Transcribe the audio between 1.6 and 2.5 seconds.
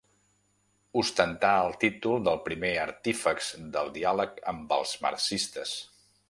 el títol del